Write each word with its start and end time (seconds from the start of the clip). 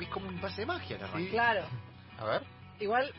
es 0.00 0.08
como 0.08 0.28
un 0.28 0.40
pase 0.40 0.62
de 0.62 0.66
magia 0.66 0.98
que 0.98 1.04
arranque. 1.04 1.30
Claro. 1.30 1.66
A 2.18 2.24
ver. 2.24 2.42
Igual, 2.80 3.12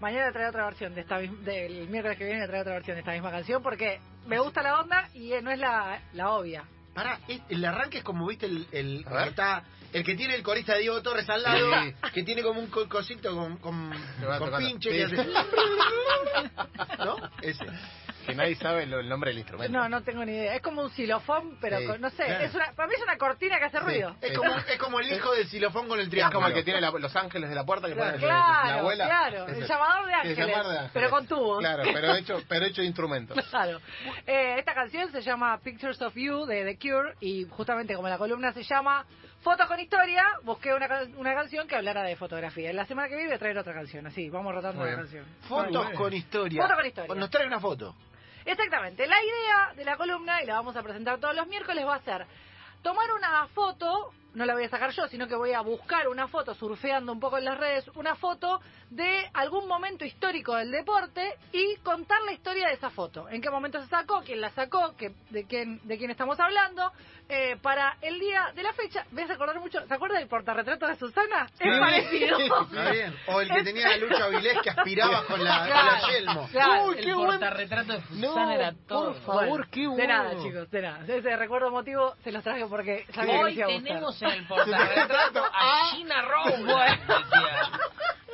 mañana 0.00 0.30
traeré 0.32 0.48
otra 0.50 0.64
versión 0.66 0.94
de 0.94 1.00
esta 1.02 1.18
del 1.18 1.88
miércoles 1.88 2.18
que 2.18 2.24
viene 2.24 2.40
traeré 2.46 2.60
otra 2.62 2.74
versión 2.74 2.94
de 2.96 3.00
esta 3.00 3.12
misma 3.12 3.30
canción 3.30 3.62
porque 3.62 4.00
me 4.26 4.38
gusta 4.38 4.62
la 4.62 4.80
onda 4.80 5.08
y 5.14 5.32
eh, 5.32 5.42
no 5.42 5.50
es 5.50 5.58
la, 5.58 6.00
la 6.14 6.30
obvia. 6.32 6.64
Pará, 6.94 7.20
el 7.48 7.64
arranque 7.64 7.98
es 7.98 8.04
como, 8.04 8.26
viste, 8.26 8.46
el, 8.46 8.66
el, 8.72 9.04
que 9.04 9.28
está... 9.28 9.64
El 9.92 10.02
que 10.02 10.14
tiene 10.16 10.34
el 10.34 10.42
corista 10.42 10.72
de 10.74 10.80
Diego 10.80 11.00
Torres 11.02 11.28
al 11.28 11.42
lado, 11.42 11.70
Sí. 11.82 11.94
que 12.12 12.22
tiene 12.22 12.42
como 12.42 12.58
un 12.60 12.66
co- 12.68 12.88
cosito 12.88 13.34
con, 13.34 13.56
con, 13.58 13.92
con 14.38 14.58
pinche 14.58 14.90
Sí. 14.90 14.96
que 14.96 15.04
hace... 15.04 15.28
¿No? 17.04 17.16
Ese. 17.42 17.64
Que 18.26 18.34
nadie 18.34 18.54
sabe 18.56 18.86
lo- 18.86 19.00
el 19.00 19.08
nombre 19.08 19.30
del 19.30 19.38
instrumento. 19.38 19.72
No, 19.78 19.88
no 19.88 20.02
tengo 20.02 20.24
ni 20.24 20.32
idea. 20.32 20.54
Es 20.56 20.62
como 20.62 20.82
un 20.82 20.90
xilofón, 20.90 21.56
pero 21.60 21.78
Sí, 21.78 21.86
con- 21.86 22.00
no 22.00 22.10
sé. 22.10 22.24
claro. 22.24 22.44
Es 22.44 22.54
una, 22.54 22.72
para 22.72 22.88
mí 22.88 22.94
es 22.96 23.02
una 23.02 23.16
cortina 23.16 23.58
que 23.58 23.64
hace 23.66 23.80
ruido. 23.80 24.16
Es 24.20 24.36
como, 24.36 24.54
es 24.56 24.78
como 24.78 25.00
el 25.00 25.12
hijo 25.12 25.32
del 25.32 25.46
xilofón 25.48 25.88
con 25.88 25.98
el 25.98 26.06
Es 26.06 26.10
triángulo. 26.10 26.36
como 26.38 26.48
el 26.48 26.54
que 26.54 26.62
tiene 26.64 26.80
la- 26.80 26.90
los 26.90 27.16
ángeles 27.16 27.48
de 27.48 27.54
la 27.54 27.64
puerta 27.64 27.86
que 27.88 27.94
Claro, 27.94 28.12
pone 28.14 28.26
la 28.26 28.34
claro, 28.62 28.78
abuela. 28.80 29.04
claro. 29.06 29.46
El 29.48 29.66
llamador 29.66 30.06
de 30.06 30.14
ángeles, 30.14 30.38
llamador 30.38 30.64
de 30.72 30.78
ángeles. 30.78 30.90
pero 30.92 31.10
con 31.10 31.26
tubos. 31.26 31.58
Claro, 31.60 31.82
pero 31.92 32.14
hecho, 32.16 32.42
pero 32.48 32.66
hecho 32.66 32.80
de 32.82 32.86
instrumentos. 32.88 33.36
Claro. 33.50 33.80
Eh, 34.26 34.56
esta 34.58 34.74
canción 34.74 35.10
se 35.12 35.22
llama 35.22 35.58
Pictures 35.60 36.00
of 36.02 36.14
You 36.14 36.44
de 36.46 36.64
The 36.64 36.78
Cure 36.78 37.14
y 37.20 37.44
justamente 37.48 37.94
como 37.94 38.08
la 38.08 38.18
columna 38.18 38.52
se 38.52 38.62
llama 38.62 39.04
Fotos 39.42 39.66
con 39.68 39.78
historia, 39.78 40.24
busqué 40.42 40.74
una, 40.74 40.88
una 41.18 41.34
canción 41.34 41.68
que 41.68 41.76
hablara 41.76 42.02
de 42.02 42.16
fotografía. 42.16 42.72
La 42.72 42.84
semana 42.84 43.08
que 43.08 43.14
viene 43.14 43.28
voy 43.28 43.36
a 43.36 43.38
traer 43.38 43.56
otra 43.58 43.74
canción, 43.74 44.04
así, 44.06 44.28
vamos 44.28 44.52
rotando 44.52 44.84
la 44.84 44.96
canción. 44.96 45.24
Fotos 45.48 45.90
con 45.90 46.12
historia. 46.12 46.62
Fotos 46.62 46.76
con 46.76 46.86
historia. 46.86 47.14
Nos 47.14 47.30
trae 47.30 47.46
una 47.46 47.60
foto. 47.60 47.94
Exactamente. 48.46 49.06
La 49.06 49.22
idea 49.22 49.74
de 49.76 49.84
la 49.84 49.96
columna, 49.96 50.42
y 50.42 50.46
la 50.46 50.54
vamos 50.54 50.76
a 50.76 50.82
presentar 50.82 51.18
todos 51.18 51.34
los 51.34 51.46
miércoles, 51.48 51.84
va 51.84 51.96
a 51.96 52.02
ser 52.02 52.26
tomar 52.82 53.12
una 53.12 53.48
foto, 53.48 54.12
no 54.36 54.44
la 54.44 54.54
voy 54.54 54.64
a 54.64 54.68
sacar 54.68 54.90
yo, 54.90 55.08
sino 55.08 55.26
que 55.26 55.34
voy 55.34 55.52
a 55.54 55.60
buscar 55.62 56.06
una 56.08 56.28
foto, 56.28 56.54
surfeando 56.54 57.10
un 57.10 57.18
poco 57.20 57.38
en 57.38 57.46
las 57.46 57.58
redes, 57.58 57.88
una 57.94 58.14
foto 58.14 58.60
de 58.90 59.28
algún 59.34 59.66
momento 59.66 60.04
histórico 60.04 60.54
del 60.54 60.70
deporte 60.70 61.34
y 61.52 61.76
contar 61.78 62.20
la 62.22 62.32
historia 62.32 62.68
de 62.68 62.74
esa 62.74 62.90
foto. 62.90 63.28
En 63.28 63.40
qué 63.40 63.50
momento 63.50 63.80
se 63.82 63.88
sacó, 63.88 64.22
quién 64.24 64.40
la 64.40 64.50
sacó, 64.50 64.94
qué- 64.96 65.12
de, 65.30 65.44
quién, 65.46 65.80
de 65.84 65.98
quién 65.98 66.10
estamos 66.10 66.38
hablando. 66.38 66.92
eh, 67.28 67.56
para 67.60 67.96
el 68.02 68.20
día 68.20 68.52
de 68.54 68.62
la 68.62 68.72
fecha, 68.72 69.04
me 69.10 69.24
hace 69.24 69.32
acordar 69.32 69.58
mucho, 69.58 69.84
¿se 69.88 69.92
acuerda 69.92 70.16
del 70.16 70.28
portarretrato 70.28 70.86
de 70.86 70.94
Susana? 70.94 71.46
Es 71.46 71.58
Sí. 71.58 71.80
parecido. 71.80 72.38
Está 72.38 72.90
bien. 72.92 73.14
O 73.26 73.40
el 73.40 73.48
que 73.50 73.64
tenía 73.64 73.88
a 73.88 73.96
Lucho 73.96 74.22
Avilés 74.22 74.56
que 74.62 74.70
aspiraba 74.70 75.24
con 75.26 75.42
la, 75.42 75.58
con 75.58 75.70
la 75.70 76.00
yelmo. 76.08 76.48
claro. 76.52 76.84
Uy, 76.86 76.98
el 76.98 77.04
qué 77.04 77.14
buen- 77.14 77.26
portarretrato 77.26 77.92
de 77.94 77.98
No, 78.10 78.28
Susana 78.28 78.54
era 78.54 78.72
todo. 78.86 79.12
por 79.14 79.22
favor, 79.22 79.48
Bueno, 79.48 79.64
qué 79.72 79.80
De 79.80 79.86
bueno. 79.88 80.06
nada, 80.06 80.30
chicos, 80.40 80.70
de 80.70 80.82
nada. 80.82 81.04
Ese 81.08 81.36
recuerdo 81.36 81.66
emotivo 81.66 82.14
se 82.22 82.30
los 82.30 82.44
traje 82.44 82.64
porque 82.66 83.04
sabía 83.12 83.40
Hoy 83.40 83.56
tenemos 83.56 84.22
en 84.26 84.38
el 84.38 84.46
portarretrato 84.46 85.44
a 85.44 85.90
Gina 85.94 86.22
Rowland. 86.22 87.00
decía. 87.00 87.70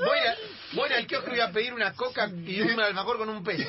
Voy, 0.01 0.19
a, 0.19 0.35
voy 0.73 0.93
al 0.93 1.07
kiosco 1.07 1.29
y 1.29 1.31
voy 1.33 1.41
a 1.41 1.53
pedir 1.53 1.73
una 1.75 1.93
coca 1.95 2.29
y 2.29 2.61
un 2.63 2.81
alfajor 2.81 3.19
con 3.19 3.29
un 3.29 3.45
peso. 3.45 3.69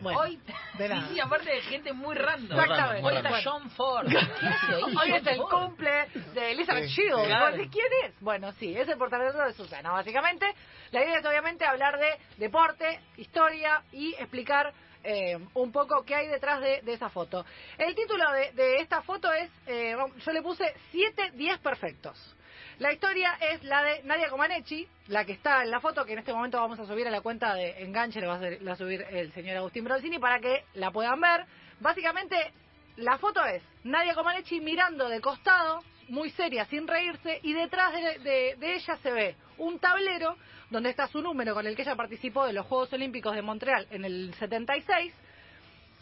Bueno, 0.00 0.18
Hoy, 0.18 0.38
nada. 0.80 1.08
sí, 1.08 1.20
aparte 1.20 1.48
de 1.48 1.60
gente 1.62 1.92
muy 1.92 2.16
random. 2.16 2.58
Exactamente. 2.58 3.06
Hoy 3.06 3.16
está. 3.16 3.40
John 3.44 3.70
Ford. 3.70 4.06
Hoy 4.08 5.12
es 5.12 5.26
el 5.28 5.38
cumple 5.42 6.08
de 6.34 6.50
Elizabeth 6.50 6.88
Sí, 6.88 7.02
Shields. 7.02 7.24
sí. 7.28 7.32
¿Vos 7.40 7.52
decís 7.52 7.70
quién 7.72 7.86
es? 8.04 8.20
Bueno, 8.20 8.52
sí, 8.58 8.76
es 8.76 8.88
el 8.88 8.98
portarretrato 8.98 9.46
de 9.46 9.54
Susana. 9.54 9.92
Básicamente, 9.92 10.52
la 10.90 11.04
idea 11.04 11.18
es 11.18 11.24
obviamente 11.24 11.64
hablar 11.64 11.98
de 12.00 12.18
deporte, 12.36 13.00
historia 13.16 13.82
y 13.92 14.12
explicar 14.14 14.72
eh, 15.04 15.38
un 15.54 15.72
poco 15.72 16.04
qué 16.04 16.14
hay 16.14 16.28
detrás 16.28 16.60
de, 16.60 16.82
esa 16.86 17.08
foto. 17.08 17.44
El 17.78 17.94
título 17.94 18.30
de, 18.32 18.52
de 18.52 18.76
esta 18.76 19.02
foto 19.02 19.32
es, 19.32 19.50
eh, 19.66 19.96
yo 20.24 20.32
le 20.32 20.42
puse 20.42 20.64
7 20.90 21.32
10 21.34 21.58
perfectos. 21.58 22.36
La 22.78 22.92
historia 22.92 23.36
es 23.40 23.62
la 23.64 23.82
de 23.82 24.02
Nadia 24.02 24.28
Comaneci, 24.28 24.88
la 25.08 25.24
que 25.24 25.32
está 25.32 25.62
en 25.62 25.70
la 25.70 25.80
foto, 25.80 26.04
que 26.04 26.14
en 26.14 26.18
este 26.18 26.32
momento 26.32 26.58
vamos 26.58 26.80
a 26.80 26.86
subir 26.86 27.06
a 27.06 27.10
la 27.10 27.20
cuenta 27.20 27.54
de 27.54 27.82
Enganche, 27.82 28.20
la 28.20 28.26
va 28.26 28.72
a, 28.72 28.76
subir 28.76 29.02
el 29.10 29.32
señor 29.32 29.58
Agustín 29.58 29.84
Bronzini 29.84 30.18
para 30.18 30.40
que 30.40 30.64
la 30.74 30.90
puedan 30.90 31.20
ver. 31.20 31.44
Básicamente, 31.80 32.52
la 32.96 33.18
foto 33.18 33.44
es 33.44 33.62
Nadia 33.84 34.14
Comaneci 34.14 34.60
mirando 34.60 35.08
de 35.08 35.20
costado, 35.20 35.80
muy 36.12 36.28
seria, 36.32 36.66
sin 36.66 36.86
reírse, 36.86 37.40
y 37.42 37.54
detrás 37.54 37.90
de, 37.94 38.54
ella 38.60 38.96
se 39.02 39.10
ve 39.10 39.34
un 39.56 39.78
tablero 39.78 40.36
donde 40.68 40.90
está 40.90 41.06
su 41.08 41.22
número 41.22 41.54
con 41.54 41.66
el 41.66 41.74
que 41.74 41.80
ella 41.82 41.96
participó 41.96 42.44
de 42.46 42.52
los 42.52 42.66
Juegos 42.66 42.92
Olímpicos 42.92 43.34
de 43.34 43.40
Montreal 43.40 43.86
en 43.90 44.04
el 44.04 44.34
76. 44.34 45.14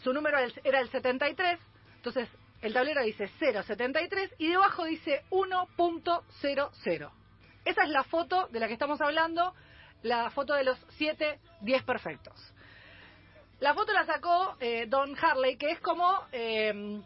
Su 0.03 0.11
número 0.11 0.37
era 0.37 0.47
el- 0.47 0.61
era 0.65 0.79
el 0.81 0.89
73, 0.89 1.57
entonces 1.95 2.27
el 2.61 2.73
tablero 2.73 3.01
dice 3.03 3.29
073 3.39 4.33
y 4.37 4.49
debajo 4.49 4.83
dice 4.83 5.23
1.00. 5.29 7.11
Esa 7.63 7.83
es 7.83 7.89
la 7.89 8.03
foto 8.03 8.47
de 8.47 8.59
la 8.59 8.67
que 8.67 8.73
estamos 8.73 8.99
hablando, 8.99 9.53
la 10.03 10.29
foto 10.31 10.55
de 10.55 10.65
los 10.65 10.77
7 10.97 11.39
10 11.61 11.83
perfectos. 11.83 12.35
La 13.61 13.73
foto 13.73 13.93
la 13.93 14.05
sacó 14.05 14.57
eh, 14.59 14.87
Don 14.89 15.15
Harley, 15.17 15.55
que 15.55 15.71
es 15.71 15.79
como 15.79 16.19
eh, 16.33 16.99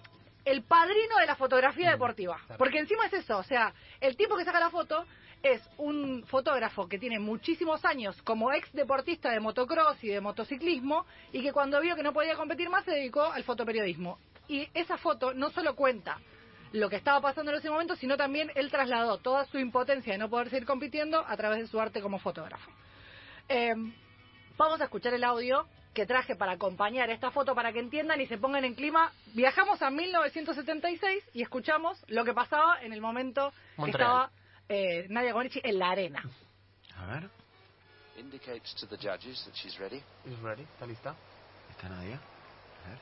el 0.45 0.63
padrino 0.63 1.17
de 1.17 1.25
la 1.25 1.35
fotografía 1.35 1.91
deportiva. 1.91 2.39
Porque 2.57 2.79
encima 2.79 3.07
es 3.07 3.13
eso, 3.13 3.37
o 3.37 3.43
sea, 3.43 3.73
el 3.99 4.15
tipo 4.15 4.37
que 4.37 4.45
saca 4.45 4.59
la 4.59 4.69
foto 4.69 5.05
es 5.43 5.61
un 5.77 6.23
fotógrafo 6.27 6.87
que 6.87 6.97
tiene 6.97 7.19
muchísimos 7.19 7.83
años 7.85 8.19
como 8.23 8.51
ex 8.51 8.71
deportista 8.73 9.31
de 9.31 9.39
motocross 9.39 10.03
y 10.03 10.07
de 10.07 10.21
motociclismo 10.21 11.05
y 11.31 11.41
que 11.41 11.51
cuando 11.51 11.79
vio 11.81 11.95
que 11.95 12.03
no 12.03 12.13
podía 12.13 12.35
competir 12.35 12.69
más 12.69 12.85
se 12.85 12.91
dedicó 12.91 13.23
al 13.23 13.43
fotoperiodismo. 13.43 14.17
Y 14.47 14.69
esa 14.73 14.97
foto 14.97 15.33
no 15.33 15.49
solo 15.49 15.75
cuenta 15.75 16.19
lo 16.71 16.89
que 16.89 16.95
estaba 16.95 17.21
pasando 17.21 17.51
en 17.51 17.57
ese 17.57 17.69
momento, 17.69 17.95
sino 17.95 18.17
también 18.17 18.51
él 18.55 18.69
trasladó 18.69 19.17
toda 19.17 19.45
su 19.45 19.59
impotencia 19.59 20.13
de 20.13 20.19
no 20.19 20.29
poder 20.29 20.49
seguir 20.49 20.65
compitiendo 20.65 21.23
a 21.25 21.37
través 21.37 21.59
de 21.59 21.67
su 21.67 21.79
arte 21.79 22.01
como 22.01 22.19
fotógrafo. 22.19 22.71
Eh, 23.47 23.73
vamos 24.57 24.81
a 24.81 24.85
escuchar 24.85 25.13
el 25.13 25.23
audio 25.23 25.67
que 25.95 26.05
traje 26.05 26.35
para 26.35 26.51
acompañar 26.51 27.09
esta 27.09 27.31
foto 27.31 27.55
para 27.55 27.71
que 27.71 27.79
entiendan 27.79 28.19
y 28.21 28.27
se 28.27 28.37
pongan 28.37 28.65
en 28.65 28.75
clima. 28.75 29.11
Viajamos 29.33 29.81
a 29.81 29.89
1976 29.89 31.23
y 31.33 31.41
escuchamos 31.41 32.03
lo 32.09 32.23
que 32.25 32.33
pasaba 32.33 32.81
en 32.83 32.91
el 32.93 32.99
momento 33.01 33.51
que 33.75 33.81
Montreal. 33.81 34.01
estaba 34.07 34.31
eh, 34.67 35.07
Nadia 35.09 35.31
Comaneci 35.31 35.61
en 35.63 35.79
la 35.79 35.89
arena. 35.91 36.21
A 36.97 37.05
ver, 37.07 37.29
indicates 38.17 38.75
to 38.75 38.87
the 38.87 38.97
judges 38.97 39.43
that 39.45 39.53
she's 39.55 39.77
ready. 39.79 40.03
Is 40.25 40.37
ready? 40.43 40.63
¿Está 40.63 40.85
lista? 40.85 41.15
¿está 41.71 41.87
Nadia? 41.89 42.15
A 42.85 42.89
ver. 42.89 42.99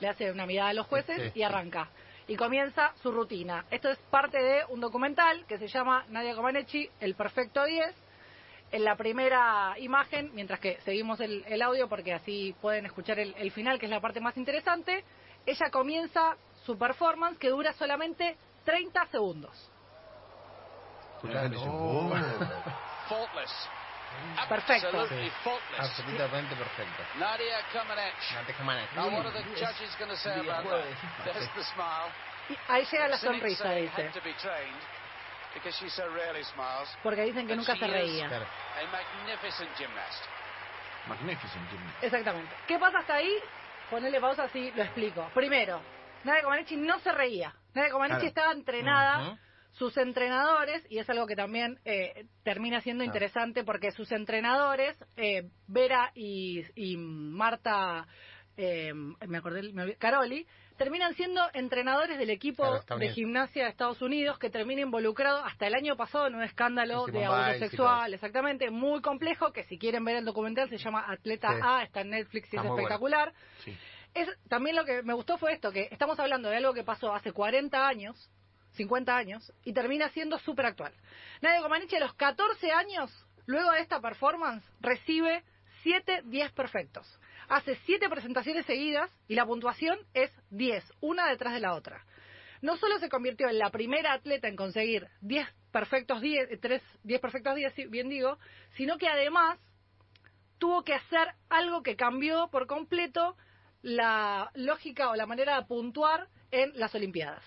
le 0.00 0.08
hace 0.08 0.30
una 0.32 0.46
mirada 0.46 0.70
a 0.70 0.74
los 0.74 0.86
jueces 0.86 1.32
Sí, 1.32 1.40
y 1.40 1.42
arranca. 1.44 1.88
Y 2.26 2.36
comienza 2.36 2.92
su 3.02 3.10
rutina. 3.12 3.64
Esto 3.70 3.88
es 3.88 3.98
parte 4.10 4.38
de 4.42 4.64
un 4.68 4.80
documental 4.80 5.46
que 5.46 5.58
se 5.58 5.68
llama 5.68 6.04
Nadia 6.08 6.34
Comaneci, 6.34 6.90
El 7.00 7.14
Perfecto 7.14 7.64
10. 7.64 7.94
En 8.70 8.84
la 8.84 8.96
primera 8.96 9.74
imagen, 9.78 10.30
mientras 10.34 10.60
que 10.60 10.78
seguimos 10.84 11.20
el, 11.20 11.44
el 11.46 11.62
audio 11.62 11.88
porque 11.88 12.12
así 12.12 12.54
pueden 12.60 12.84
escuchar 12.86 13.18
el, 13.18 13.34
el 13.38 13.50
final, 13.50 13.78
que 13.78 13.86
es 13.86 13.90
la 13.90 14.00
parte 14.00 14.20
más 14.20 14.36
interesante, 14.36 15.04
ella 15.46 15.70
comienza 15.70 16.36
su 16.66 16.76
performance 16.76 17.38
que 17.38 17.48
dura 17.48 17.72
solamente 17.72 18.36
30 18.64 19.06
segundos. 19.06 19.70
Oh. 21.24 22.10
Faultless. 23.08 23.68
Perfecto. 24.48 25.06
Absolutamente 25.78 26.54
perfecto. 26.56 27.02
Nadia 27.18 27.58
Comaneci. 27.72 28.94
Now, 28.96 29.08
what 29.10 29.26
are 29.26 29.32
the 29.32 29.42
judges 29.56 29.94
going 29.98 30.10
to 30.10 30.16
say 30.16 30.40
about 30.40 30.64
that? 30.64 30.84
There's 31.24 31.48
the 31.54 31.64
smile. 31.74 32.10
Y 32.48 32.56
ahí 32.68 32.84
llega 32.90 33.08
la 33.08 33.18
sonrisa, 33.18 33.70
dice. 33.72 34.10
Porque 37.02 37.22
dicen 37.22 37.46
que 37.46 37.56
nunca 37.56 37.76
se 37.76 37.86
reía. 37.86 38.28
Claro. 38.28 38.46
Magnificent 41.08 41.70
gymnast. 41.70 42.04
Exactamente. 42.04 42.50
¿Qué 42.66 42.78
pasa 42.78 42.98
hasta 42.98 43.14
ahí? 43.14 43.32
Ponele 43.90 44.20
pausa 44.20 44.44
así, 44.44 44.70
lo 44.72 44.82
explico. 44.82 45.30
Primero, 45.34 45.80
Nadia 46.24 46.42
Comaneci 46.42 46.76
no 46.76 46.98
se 47.00 47.12
reía. 47.12 47.54
Nadia 47.74 47.90
Comaneci 47.90 48.18
Claro. 48.20 48.28
estaba 48.28 48.52
entrenada. 48.52 49.38
Sus 49.72 49.96
entrenadores, 49.96 50.84
y 50.90 50.98
es 50.98 51.08
algo 51.08 51.26
que 51.26 51.36
también 51.36 51.78
eh, 51.84 52.26
termina 52.42 52.80
siendo 52.80 53.04
Claro. 53.04 53.14
interesante 53.14 53.62
porque 53.64 53.92
sus 53.92 54.10
entrenadores, 54.10 54.96
eh, 55.16 55.50
Vera 55.68 56.10
y, 56.14 56.64
y 56.74 56.96
Marta, 56.96 58.04
eh, 58.58 58.92
me 58.92 59.38
acordé, 59.38 59.72
me 59.72 59.84
olvidé- 59.84 59.96
Caroli, 59.98 60.46
terminan 60.76 61.14
siendo 61.14 61.40
entrenadores 61.54 62.18
del 62.18 62.30
equipo 62.30 62.64
Claro, 62.84 62.98
de 63.00 63.08
gimnasia 63.10 63.64
de 63.64 63.70
Estados 63.70 64.02
Unidos 64.02 64.38
que 64.38 64.50
termina 64.50 64.80
involucrado 64.82 65.44
hasta 65.44 65.66
el 65.68 65.74
año 65.74 65.96
pasado 65.96 66.26
en 66.26 66.34
un 66.34 66.42
escándalo 66.42 67.06
de 67.06 67.24
abuso 67.24 67.58
sexual, 67.60 68.12
exactamente, 68.14 68.70
muy 68.70 69.00
complejo, 69.00 69.52
que 69.52 69.64
si 69.64 69.78
quieren 69.78 70.04
ver 70.04 70.16
el 70.16 70.24
documental 70.24 70.68
se 70.68 70.76
llama 70.78 71.04
Atleta 71.08 71.48
Sí. 71.54 71.60
A, 71.64 71.82
está 71.84 72.00
en 72.02 72.10
Netflix 72.10 72.52
y 72.52 72.56
es 72.56 72.62
bueno. 72.62 72.76
espectacular. 72.76 73.32
Sí. 73.64 73.76
Es, 74.14 74.28
también 74.48 74.74
lo 74.76 74.84
que 74.84 75.02
me 75.04 75.14
gustó 75.14 75.38
fue 75.38 75.52
esto, 75.52 75.70
que 75.70 75.88
estamos 75.92 76.18
hablando 76.18 76.48
de 76.50 76.56
algo 76.56 76.74
que 76.74 76.82
pasó 76.82 77.14
hace 77.14 77.32
40 77.32 77.86
años, 77.86 78.30
50 78.72 79.16
años, 79.16 79.52
y 79.64 79.72
termina 79.72 80.08
siendo 80.10 80.38
súper 80.40 80.66
actual. 80.66 80.92
Nadia 81.42 81.62
Comaneci 81.62 81.96
a 81.96 82.00
los 82.00 82.14
14 82.14 82.72
años, 82.72 83.10
luego 83.46 83.70
de 83.72 83.80
esta 83.80 84.00
performance, 84.00 84.64
recibe 84.80 85.44
7 85.82 86.22
10 86.24 86.52
perfectos. 86.52 87.06
Hace 87.48 87.76
7 87.86 88.08
presentaciones 88.08 88.66
seguidas 88.66 89.10
y 89.26 89.34
la 89.34 89.46
puntuación 89.46 89.98
es 90.14 90.30
10, 90.50 90.84
una 91.00 91.28
detrás 91.28 91.54
de 91.54 91.60
la 91.60 91.74
otra. 91.74 92.04
no 92.60 92.76
solo 92.76 92.98
se 92.98 93.08
convirtió 93.08 93.48
en 93.48 93.58
la 93.58 93.70
primera 93.70 94.12
atleta 94.14 94.48
en 94.48 94.56
conseguir 94.56 95.06
10 95.20 95.46
perfectos 95.70 96.20
10, 96.20 96.50
eh, 96.50 96.56
tres- 96.56 96.82
10 97.04 97.20
perfectos 97.20 97.54
10, 97.54 97.72
sí, 97.74 97.86
bien 97.86 98.08
digo, 98.08 98.36
sino 98.76 98.98
que 98.98 99.06
además 99.08 99.58
tuvo 100.58 100.82
que 100.82 100.94
hacer 100.94 101.28
algo 101.48 101.82
que 101.84 101.94
cambió 101.94 102.48
por 102.48 102.66
completo 102.66 103.36
la 103.82 104.50
lógica 104.54 105.10
o 105.10 105.14
la 105.14 105.26
manera 105.26 105.56
de 105.60 105.66
puntuar 105.66 106.26
en 106.50 106.72
las 106.78 106.92
Olimpiadas. 106.96 107.44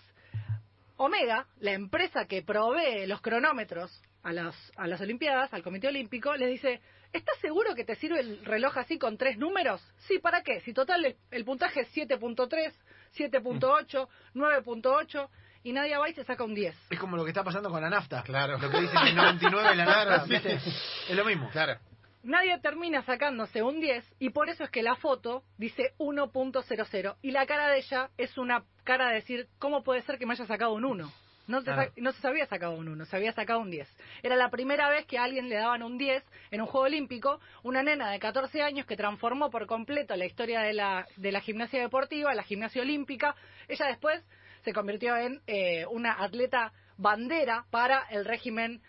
Omega, 0.95 1.45
la 1.59 1.73
empresa 1.73 2.25
que 2.25 2.41
provee 2.41 3.05
los 3.05 3.19
cronómetros 3.21 3.91
a 4.23 4.31
las, 4.31 4.55
a 4.77 4.87
las 4.87 5.01
Olimpiadas, 5.01 5.53
al 5.53 5.63
Comité 5.63 5.87
Olímpico, 5.89 6.35
les 6.35 6.49
dice, 6.49 6.79
¿estás 7.13 7.37
seguro 7.39 7.75
que 7.75 7.83
te 7.83 7.95
sirve 7.95 8.19
el 8.19 8.45
reloj 8.45 8.77
así 8.77 8.97
con 8.97 9.17
tres 9.17 9.37
números? 9.37 9.81
Sí, 10.07 10.19
¿para 10.19 10.41
qué? 10.43 10.61
Si 10.61 10.73
total 10.73 11.05
el, 11.05 11.15
el 11.31 11.45
puntaje 11.45 11.81
es 11.81 11.95
7.3, 11.95 12.73
7.8, 13.15 14.07
9.8 14.35 15.29
y 15.63 15.73
nadie 15.73 15.97
va 15.97 16.09
y 16.09 16.13
se 16.13 16.23
saca 16.23 16.43
un 16.43 16.55
10. 16.55 16.75
Es 16.89 16.99
como 16.99 17.17
lo 17.17 17.23
que 17.23 17.29
está 17.29 17.43
pasando 17.43 17.69
con 17.69 17.81
la 17.81 17.89
nafta. 17.89 18.23
Claro. 18.23 18.57
Lo 18.57 18.69
que 18.69 18.81
dicen 18.81 18.99
que 19.05 19.13
99 19.13 19.75
la 19.75 19.85
nafta. 19.85 20.25
¿viste? 20.27 20.53
Es 20.55 21.15
lo 21.15 21.25
mismo. 21.25 21.49
Claro. 21.51 21.79
Nadie 22.23 22.59
termina 22.59 23.01
sacándose 23.01 23.63
un 23.63 23.79
10 23.79 24.05
y 24.19 24.29
por 24.29 24.49
eso 24.49 24.63
es 24.63 24.69
que 24.69 24.83
la 24.83 24.95
foto 24.95 25.43
dice 25.57 25.93
1.00 25.97 27.15
y 27.23 27.31
la 27.31 27.47
cara 27.47 27.69
de 27.69 27.79
ella 27.79 28.11
es 28.17 28.37
una 28.37 28.63
cara 28.83 29.09
de 29.09 29.15
decir, 29.15 29.47
¿cómo 29.57 29.83
puede 29.83 30.03
ser 30.03 30.19
que 30.19 30.27
me 30.27 30.33
haya 30.33 30.45
sacado 30.45 30.73
un 30.73 30.85
1? 30.85 31.11
No 31.47 31.59
se, 31.59 31.65
Claro. 31.65 31.83
sa- 31.83 31.91
no 31.97 32.11
se 32.11 32.27
había 32.27 32.45
sacado 32.45 32.73
un 32.73 32.87
1, 32.87 33.05
se 33.05 33.15
había 33.15 33.31
sacado 33.33 33.59
un 33.59 33.71
10. 33.71 33.87
Era 34.23 34.35
la 34.35 34.49
primera 34.49 34.89
vez 34.89 35.05
que 35.05 35.17
a 35.17 35.23
alguien 35.23 35.49
le 35.49 35.55
daban 35.55 35.83
un 35.83 35.97
10 35.97 36.23
en 36.51 36.61
un 36.61 36.67
Juego 36.67 36.85
Olímpico, 36.85 37.39
una 37.63 37.83
nena 37.83 38.11
de 38.11 38.19
14 38.19 38.61
años 38.61 38.85
que 38.85 38.95
transformó 38.95 39.49
por 39.49 39.65
completo 39.65 40.15
la 40.15 40.25
historia 40.25 40.61
de 40.61 40.73
la, 40.73 41.07
de 41.17 41.31
la 41.31 41.41
gimnasia 41.41 41.81
deportiva, 41.81 42.33
la 42.35 42.43
gimnasia 42.43 42.81
olímpica. 42.81 43.35
Ella 43.67 43.87
después 43.87 44.23
se 44.63 44.73
convirtió 44.73 45.17
en 45.17 45.41
eh, 45.47 45.85
una 45.89 46.23
atleta 46.23 46.71
bandera 46.97 47.65
para 47.71 48.05
el 48.11 48.25
régimen 48.25 48.81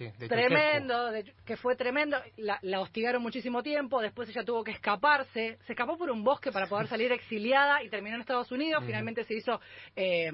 Sí, 0.00 0.10
de 0.18 0.28
tremendo, 0.28 1.10
de- 1.10 1.34
que 1.44 1.58
fue 1.58 1.76
tremendo. 1.76 2.16
La, 2.38 2.58
la 2.62 2.80
hostigaron 2.80 3.20
muchísimo 3.22 3.62
tiempo, 3.62 4.00
después 4.00 4.30
ella 4.30 4.42
tuvo 4.44 4.64
que 4.64 4.70
escaparse. 4.70 5.58
Se 5.66 5.72
escapó 5.74 5.98
por 5.98 6.10
un 6.10 6.24
bosque 6.24 6.50
para 6.50 6.66
poder 6.66 6.86
salir 6.86 7.12
exiliada 7.12 7.82
y 7.82 7.90
terminó 7.90 8.14
en 8.14 8.22
Estados 8.22 8.50
Unidos. 8.50 8.82
Finalmente 8.86 9.24
se 9.24 9.34
hizo 9.34 9.60
eh, 9.96 10.30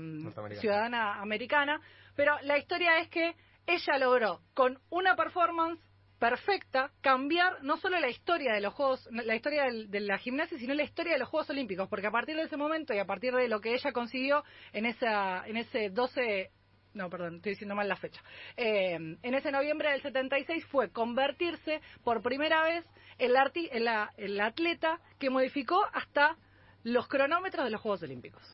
ciudadana 0.60 1.20
americana. 1.20 1.80
Pero 2.14 2.36
la 2.42 2.58
historia 2.58 2.98
es 3.00 3.08
que 3.08 3.34
ella 3.66 3.98
logró, 3.98 4.40
con 4.54 4.78
una 4.90 5.16
performance 5.16 5.80
perfecta, 6.20 6.92
cambiar 7.02 7.62
no 7.64 7.76
solo 7.76 7.98
la 7.98 8.08
historia 8.08 8.54
de 8.54 8.60
los 8.60 8.72
Juegos, 8.72 9.06
la 9.10 9.34
historia 9.34 9.64
del- 9.64 9.90
de 9.90 9.98
la 10.00 10.16
gimnasia, 10.18 10.56
sino 10.58 10.74
la 10.74 10.84
historia 10.84 11.14
de 11.14 11.18
los 11.18 11.28
Juegos 11.28 11.50
Olímpicos. 11.50 11.88
Porque 11.88 12.06
a 12.06 12.10
partir 12.12 12.36
de 12.36 12.42
ese 12.44 12.56
momento 12.56 12.94
y 12.94 12.98
a 12.98 13.04
partir 13.04 13.34
de 13.34 13.48
lo 13.48 13.60
que 13.60 13.74
ella 13.74 13.90
consiguió 13.92 14.44
en, 14.72 14.86
esa, 14.86 15.44
en 15.46 15.56
ese 15.56 15.90
12 15.90 16.52
no, 16.96 17.08
perdón, 17.10 17.36
estoy 17.36 17.52
diciendo 17.52 17.74
mal 17.74 17.88
la 17.88 17.96
fecha. 17.96 18.20
Eh, 18.56 18.94
en 18.94 19.34
ese 19.34 19.52
noviembre 19.52 19.90
del 19.90 20.02
76 20.02 20.64
fue 20.66 20.90
convertirse 20.90 21.80
por 22.02 22.22
primera 22.22 22.62
vez 22.64 22.84
en 23.18 23.32
la, 23.32 23.44
arti- 23.44 23.70
la 24.18 24.46
atleta 24.46 24.98
que 25.18 25.30
modificó 25.30 25.84
hasta 25.92 26.36
los 26.82 27.08
cronómetros 27.08 27.64
de 27.64 27.70
los 27.70 27.80
Juegos 27.80 28.02
Olímpicos. 28.02 28.42